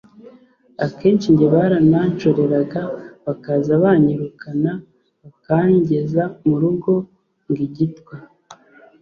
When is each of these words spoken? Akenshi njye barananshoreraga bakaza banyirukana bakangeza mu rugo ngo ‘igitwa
Akenshi 0.85 1.27
njye 1.33 1.47
barananshoreraga 1.55 2.81
bakaza 3.25 3.71
banyirukana 3.83 4.71
bakangeza 5.23 6.23
mu 6.47 6.55
rugo 6.61 6.91
ngo 7.49 7.53
‘igitwa 7.67 8.15